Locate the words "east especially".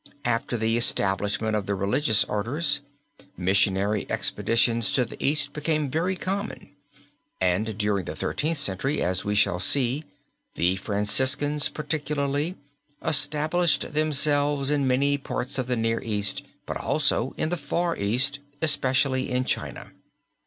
17.95-19.29